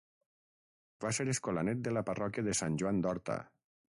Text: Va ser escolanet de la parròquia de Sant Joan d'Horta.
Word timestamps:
Va 1.03 1.11
ser 1.17 1.25
escolanet 1.33 1.83
de 1.87 1.93
la 1.97 2.03
parròquia 2.07 2.45
de 2.47 2.57
Sant 2.61 2.79
Joan 2.83 3.03
d'Horta. 3.07 3.37